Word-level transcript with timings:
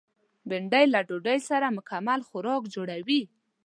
بېنډۍ 0.49 0.85
له 0.93 0.99
ډوډۍ 1.07 1.39
سره 1.49 1.67
مکمل 1.77 2.19
خوراک 2.27 2.63
جوړوي 2.73 3.21